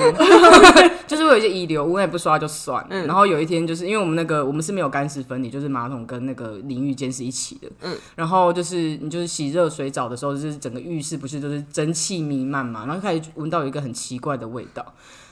[1.07, 3.07] 就是会有一些遗留物，那也不刷就算了。
[3.07, 14.85] 然后有一天就是因为我们那个我们是没有干湿分离，就是马桶跟那个淋浴间是一起的，嗯，然后就是你就是洗热水澡的时候，就是整个浴室不是都是蒸汽弥漫嘛，然后开始闻到有一个很奇怪的味道。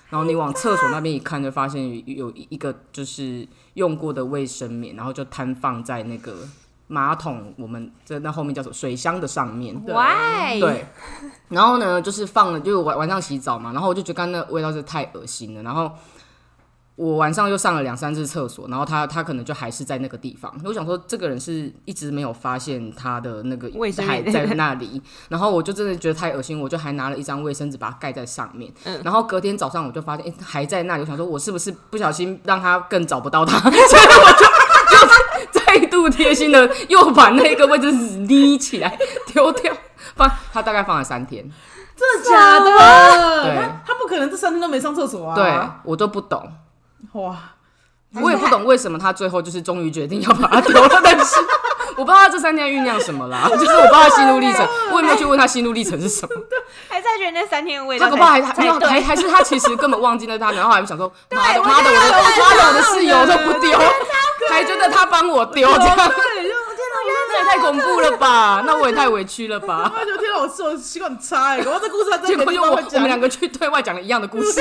[0.09, 6.33] 然后你往厕所那边一看，就发现有有一个就是用过的卫生棉，然后就摊放在那个
[6.87, 9.75] 马桶，我们这那后面叫什么水箱的上面。
[9.85, 10.61] why？
[10.61, 10.87] 对，
[11.49, 15.91] 然后呢，就是放了，就晚晚上洗澡嘛，然后我就觉得那味道是太恶心了，然后
[16.97, 29.01] 我晚上又上了两三次厕所，然后他他可能就还是在那个地方，我想说这个人是一直没有发现他的那个卫生棉还在那里，然后我就真的觉得太恶心，我就还拿了一张卫生纸把它盖在上面，嗯。
[29.05, 34.47] 然后隔天早上我就发现，哎、还在那里，我想说我是不是不小心让他更找不到他， 所以我就
[34.97, 35.07] 又
[35.53, 39.71] 再度贴心的又把那个位置拎起来丢掉。
[40.15, 41.43] 放他大概放了三天，
[41.95, 42.65] 真的假的？
[43.45, 43.55] 对。
[43.57, 45.35] 他他不可能这三天都没上厕所啊！
[45.35, 46.51] 对我都不懂，
[47.17, 47.37] 哇，
[48.23, 51.37] 我也不懂为什么他最后就是终于决定要把它丢了，但是
[51.97, 56.43] 我不知道他这三天酝酿什么啦，就是我不知道他心路历程，我也没有去问他心路历程是什么，
[56.89, 58.79] 还在觉得那三天的味道才，他恐怕还还没有。
[58.81, 63.79] 还还是他其实根本忘记了他，然后还想说妈的妈的我的妈的我的室友都不丢，
[64.51, 69.91] 还觉得他帮我丢这样，对，就天哪，我这 也太恐怖了吧，那我也太委屈了吧。
[69.99, 74.61] 我就天哪，我是我习惯很差哎，我这故事还真的没结果又我我们两个去对外讲了一样的故事，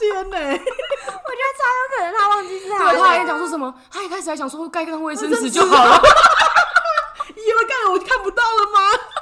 [0.00, 0.36] 天呢。
[0.40, 3.26] 我觉得超有可能他忘记是他对，他还的。
[3.26, 3.72] 讲说什么？
[3.90, 6.00] 他一开始还想说盖张卫生纸就好了，
[7.36, 8.80] 以为盖了我就看不到了吗？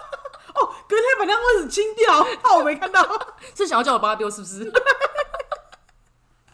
[0.54, 3.06] 哦，隔天把那位置清掉，怕我没看到。
[3.54, 4.72] 是想要叫我帮他丢是不是？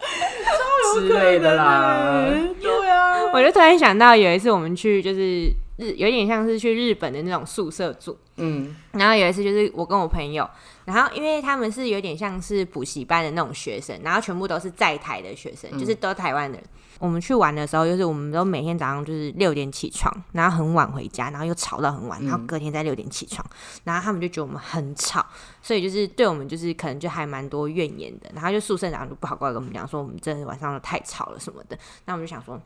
[0.04, 2.24] 超之类的啦。
[2.60, 8.16] 对啊，我就突然想到有一次我们去就是日，有点像是去日本的那种宿舍住。
[8.36, 10.48] 嗯，然后有一次就是我跟我朋友，
[10.84, 16.66] 然后因为他们是有点像是补习班的那种学生，然后全部都是在台的学生，就是都台湾的人。
[16.98, 23.44] 我们去玩的时候，就是我们都每天早上就是六点起床，然后很晚回家，然后又吵到很晚，然后隔天再六点起床，
[23.84, 25.24] 然后他们就觉得我们很吵，
[25.62, 28.30] 所以就是对我们就是可能就还蛮多怨言的。
[28.34, 31.78] 然后就宿舍长就不好过来跟我们讲说，我们真的晚上都太吵了什么的。
[32.06, 32.60] 那我们就想说。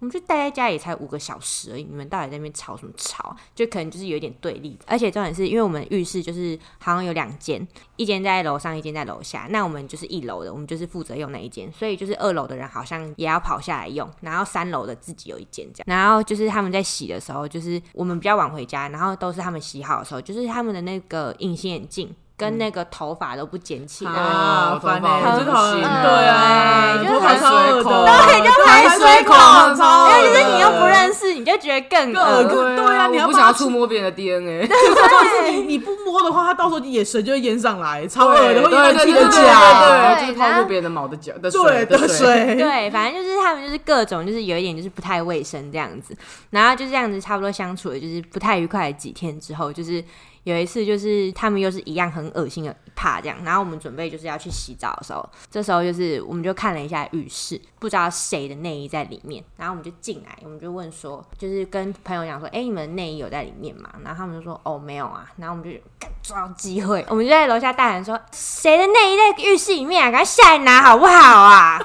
[0.00, 3.36] 我们就待在家也才五个小时而已，你们到底在那边吵什么吵？
[3.54, 9.46] 就可能就是有点对立，而且重点是因为我们浴室就是好像有两间，一间在楼上，一间在楼下。
[9.50, 15.84] 那我们就是一楼的，我们就是负责用那一间，所以就是二楼的人好像也要跑下来用，然后三楼的自己有一间这样。
[15.86, 22.14] 然后就是他们在洗的时候，就是我们比较晚回家，然后都是他们洗好的时候，就是他们的那个隐形眼镜。
[22.40, 24.04] 跟那个头发都不捡起。
[24.06, 29.36] 来，啊，烦欸，很真的很恶心对啊，对头发超恶的，对就排水孔
[29.76, 32.76] 超恶的，因为就是你又不认识，你就觉得更更恶心。
[32.76, 34.66] 对啊你要不想要触摸别人的 DNA。
[34.66, 42.08] 就是你你不摸的话，它到时候眼神就会淹上来，超恶的，会淹到自己的对对对脚，对，对就是泡过别人的毛的脚的水的。
[42.08, 46.16] 水，对，反正就是他们就是各种就是有一点就是不太卫生这样子，
[46.50, 50.02] 然后就这样子差不多相处了就是不太愉快的几天之后，就是
[50.44, 63.90] 有一次就是他们又是一样很恶心的怕这样，然后我们准备就是要去洗澡的时候，这时候就是我们就看了一下浴室，不知道谁的内衣在里面，然后我们就进来，我们就问说，就是跟朋友讲说，哎、你们内衣有在里面吗？
[64.02, 65.78] 然后他们就说，哦，没有啊，然后我们就
[66.22, 70.10] 抓机会，我们就在楼下大喊说，谁的内衣在浴室里面啊？
[70.10, 71.78] 赶快下来拿好不好啊？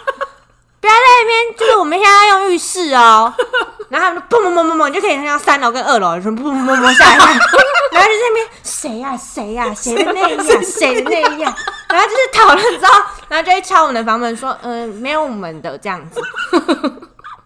[0.85, 3.33] 不要在那边，就是我们现在要用浴室哦。
[3.89, 11.55] 然后他们就砰砰砰砰砰，你就可以看到三楼跟二楼全部砰砰砰砰下来看，然后就在那边谁呀谁呀谁的内衣啊谁的内衣啊，
[11.89, 16.21] 然后就是讨论之后，然后就会敲我们的房门说，嗯、没有我们的这样子。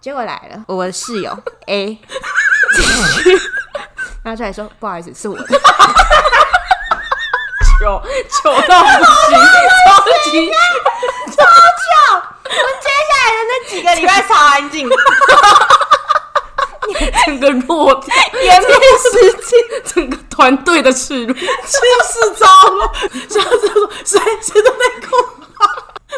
[0.02, 1.98] 结果来了，我的室友 A
[2.76, 2.86] 进
[3.24, 3.32] 去，
[4.24, 5.46] 然后出来说不好意思，是我的。
[7.80, 9.40] 糗糗 到不行，
[9.88, 10.52] 超级
[11.32, 11.40] 超糗！
[12.46, 14.90] 我接下来的那几个礼拜超安静，
[17.26, 18.72] 整个弱掉，颜面
[19.12, 19.58] 失尽。
[19.94, 21.34] 整个团队的耻辱。
[21.34, 21.42] 气
[22.04, 22.92] 死糟了！
[23.30, 25.16] 上次说谁谁的内裤
[25.58, 25.64] 啊，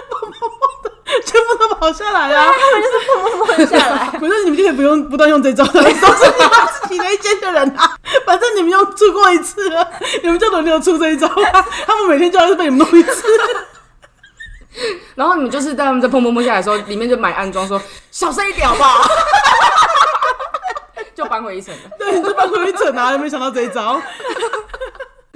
[0.09, 0.91] 砰砰砰的，
[1.25, 2.51] 全部都跑下来啊！
[3.37, 5.95] 摸下来，不是你们就可以不用不断用这招的，都是
[6.31, 6.49] 你们
[6.81, 7.95] 自己那一间的人啊。
[8.31, 9.85] 反正你们又出过一次了，
[10.23, 11.65] 你们就轮流出这一招啊。
[11.85, 13.27] 他们每天就要被你们弄一次。
[15.15, 19.05] 然后你们就是在他们在砰砰砰下来的时候，里面就买安装说 小声一点好不好？
[21.13, 21.81] 就搬回一层了。
[21.99, 24.01] 对，你就搬回一层啊，没想到这一招，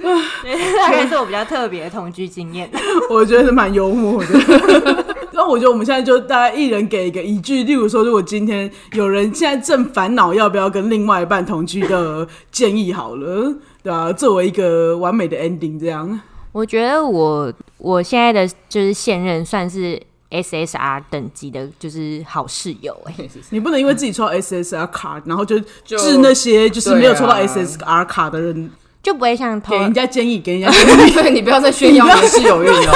[0.00, 2.70] 大概是我比较特别的同居经验。
[3.10, 5.14] 我觉得是蛮幽默的。
[5.36, 16.18] 然后我觉得我们现在就大家一人给一个一句，例如说，如果今天有人现在正烦恼要不要跟另外一半同居的建议好了，对吧、作为一个完美的 ending，这样。
[16.52, 23.14] 我觉得我我现在的就是现任算是 SSR 等级的，就是好室友哎、
[23.50, 28.70] 你不能因为自己抽到 SSR 卡，然后就就治那些就是没有抽到 SSR 卡的人，
[29.06, 32.92] 就不会像偷给人家建议，给人家 建议，对你不要再炫耀你的室友运了。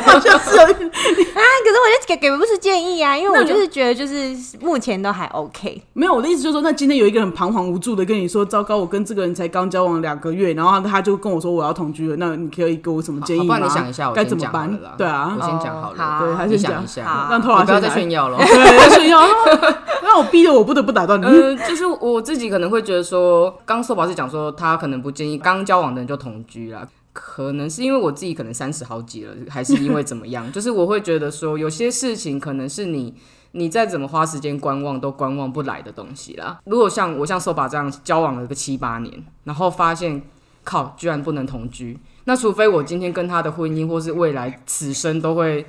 [0.00, 5.80] 好像是有啊，可是我就给给不是建议啊，因为我就是觉得就是目前都还 OK。
[5.92, 13.54] 没有，我的意思就是说，那今天有一个很彷徨无助的跟你说：“糟糕，我跟这个人才刚交往两个月，然后他就跟我说我要同居了，那你可以给我什么建议吗？
[13.54, 14.94] 好不然你想一下，我先该怎么办讲了啦？
[14.98, 16.18] 对啊我，先讲好了。
[16.20, 18.38] 对，还是想一下，好让托老师不要再炫耀了。
[18.38, 19.20] 对，炫耀，
[20.16, 21.24] 我逼得我不得不打断你。
[21.24, 26.86] 嗯，就是我自己可能会觉得说，刚寿宝是讲说他可能不建议刚交往的人就同居啦。
[27.12, 30.48] 可能是因为我自己可能三十好几了，还是因为怎么样？
[30.52, 33.14] 就是我会觉得说，有些事情可能是你
[33.52, 36.60] 你再怎么花时间观望都观望不来的东西啦。
[36.64, 40.20] 如果像我像寿宝这样交往了个七八年，然后发现
[40.62, 45.64] 靠居然不能同居，那除非我今天跟他的婚姻或是未来此生都会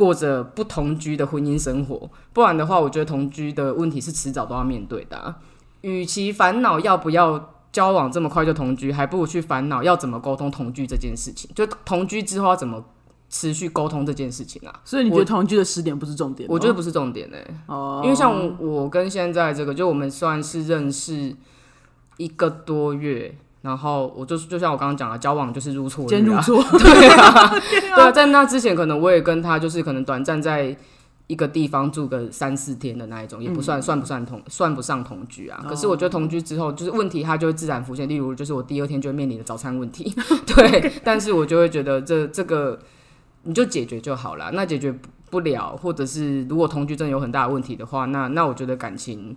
[0.00, 5.36] 过着不同居的婚姻生活，不然的话，我觉得同居的问题是迟早都要面对的啊、
[5.82, 11.50] 与其烦恼要不要交往这么快就同居，还不如去烦恼要怎么沟通同居这件事情。
[11.54, 12.82] 就同居之后要怎么
[13.28, 14.80] 持续沟通这件事情啊？
[14.86, 16.48] 所以你觉得同居的时点不是重点？
[16.48, 17.36] 我觉得不是重点呢、
[17.66, 21.36] 哦，因为像我跟现在这个，就我们算是认识
[22.16, 23.36] 一个多月。
[23.62, 30.74] 然后我就是就像我刚刚讲的，交往就是入错入错， 对啊， 对啊，在那之前可能我也跟他就是可能短暂在
[31.26, 35.62] 一个地方住个三四天的那一种，也不算、算不算同算不上同居啊。
[35.68, 40.12] 可是我觉得同居之后，就是问题它就会自然浮现，例如就是我第二天就会面临的早餐问题，
[40.46, 42.78] 对，但是我就会觉得这这个
[43.42, 44.50] 你就解决就好了。
[44.54, 44.98] 那解决不
[45.30, 49.36] 不了，或者是如果同居真的有很大的问题的话，那那我觉得感情。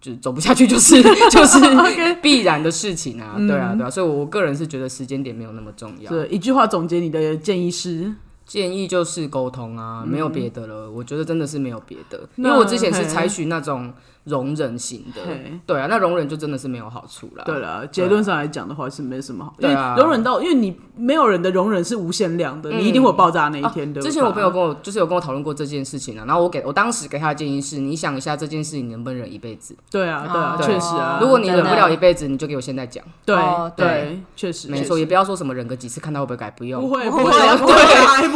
[0.00, 1.58] 就走不下去，就是 就是
[2.22, 6.10] 必然的事情啊，对啊，对啊，所以我个人是觉得时间点没有那么重要。
[6.10, 8.12] 对，一句话总结你的建议是。
[8.48, 10.90] 建议就是沟通啊，没有别的了。
[10.90, 13.92] 我觉得真的是没有别的，因为我之前是采取那种
[14.24, 17.44] 容忍型的嘿，对啊，那容忍就真的是没有好处啦。
[17.44, 19.94] 对了，结论上来讲的话是没什么好，对啊。
[19.98, 24.00] 容忍到，因为你没有人的容忍是无限量的，你一定会有爆炸那一天的。
[24.00, 29.76] 之前我朋友跟我就是有跟我讨论过这件事情啊，然后我给我当时给他的建议是，你想一下这件事情能不能忍一辈子？
[29.90, 30.62] 对啊，对啊，哦。
[30.62, 37.32] 确实啊，如果你忍不了一辈子，你就给我现在讲，对哦对，确实没错，也不要说什么忍个几次看他会不会改，不用，不会不会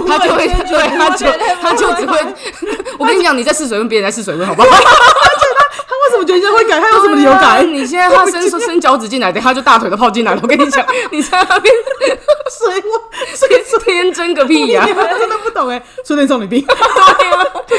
[0.08, 1.26] 他就会对，他就
[1.60, 2.18] 他就只会，
[2.98, 4.68] 我跟你讲，你在试水温，别人在试水温，好不好？
[6.40, 6.80] 他为什么觉得这样会改？
[6.80, 7.62] 他有什么理由改？
[7.64, 10.40] 你现在他伸伸脚趾进来， 等下就大腿都泡进来了。
[10.42, 11.74] 我跟你讲， 你在那边
[12.50, 16.64] 所以我所以天真个屁呀、你们真的不懂哎，初恋 少女病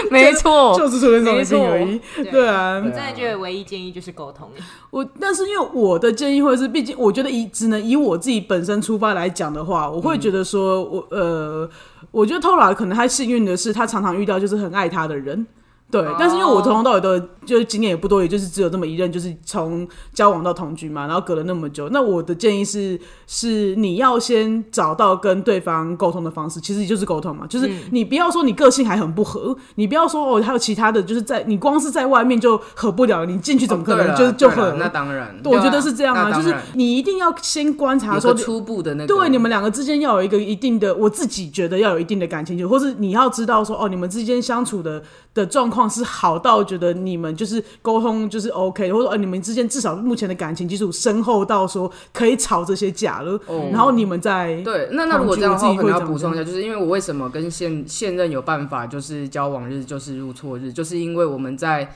[0.09, 2.01] 没错，就是初恋少女病而已。
[2.29, 4.49] 对啊我，真的觉得唯一建议就是沟通。
[4.89, 11.69] 我但是因为我的建议会是，毕竟我觉得以只能以我自己本身出发来讲的话，我会觉得说，我呃，
[12.11, 15.45] 我觉得偷懒可能他幸运的是，他常常遇到就是很爱他的人。
[15.93, 21.87] 对，但是因为我从头到尾都就是经验也不多，也就是只有这么一任，就是从交往到同居嘛，然后隔了那么久。
[21.89, 34.73] 那我的建议是，是你要先找到跟对方沟通的方式，其实就是沟通嘛，就是你不要说你个性还很不合，你不要说哦还有其他的，就是在你光是在外面就合不了，你进去怎么可能就、就合？
[34.79, 45.03] 那当然，我觉得是这样啊，就是你一定要先观察说，初步的那个，对你们两个之间要有一个一定的，我自己觉得要有一定的感情或是你要知道说，哦，你们之间相处的
[45.33, 53.69] 的状况是好到觉得你们就是沟通就是 OK，或者说呃你们之间至少目前的感情基础深厚到说可以吵这些架了，哦。
[53.71, 61.95] 然后你们再对，那那如果这样的话，我可能要补充一下，就是因为我为什么跟现现任有办法，就是交往日就是入错日，就是因为我们在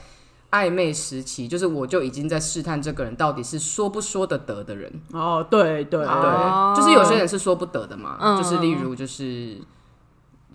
[0.50, 9.58] 暧昧时期，就是我就已经在试探这个人到底是说不说得得的人，哦，对对哦对，就是有些人是说不得的嘛，嗯就是例如就是。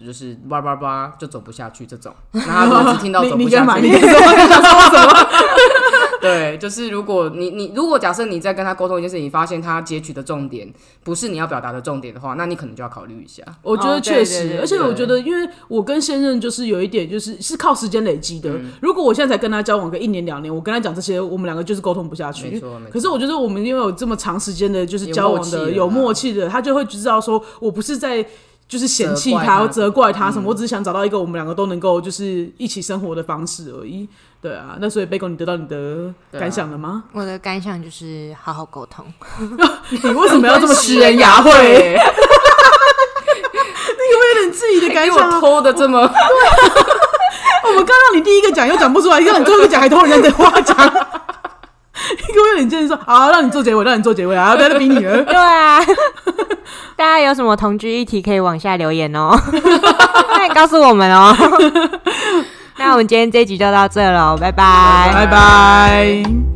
[0.05, 3.75] 就是叭叭叭就走不下去这种， 那他如果只听到走不你你干嘛？
[3.75, 5.27] 下去，你干嘛？
[6.19, 10.65] 对，就是如果你你如果假设你在跟他沟通一件事情，你发现他截取的重点
[11.03, 13.43] 不是你要表达的重点的话，那你可能就要考虑一下。
[13.61, 18.49] 我觉得确实，而且我觉得，因为我跟现任就是有一点，就是是靠时间累积的。
[18.51, 22.51] 嗯如果我现在才跟他交往个一年两年，我跟他讲这些，我们两个就是沟通不下去。
[22.51, 28.25] 没错没错可是我觉得我们因为有这么长时间的，就是交往的有默契的，他就会知道说我不是在。
[28.67, 34.07] 就是嫌弃他、责怪他责怪他什么，我只是想找到一个我们两个都能够就是一起生活的方式而已。
[34.41, 37.03] 对啊，那所以贝狗，你得到你的对啊感想了吗？
[37.13, 39.05] 我的感想就是好好沟通。
[39.89, 41.51] 你为什么要这么食人牙慧？
[43.95, 45.41] 你有没有点自己的感给想啊我？
[45.41, 46.07] 偷的这么， 我
[47.73, 55.23] 们刚让你第一个讲又讲不出来，让你最后一个讲还偷人家的话讲，你给我有点建议说，好，让你做结尾，让你做结尾啊，不要再逼你了。
[55.23, 55.79] 对啊，
[56.95, 59.37] 大家有什么同居议题可以往下留言哦，
[60.33, 61.35] 快告诉我们哦。
[62.77, 66.52] 那我们今天这一集就到这了，拜拜，拜拜。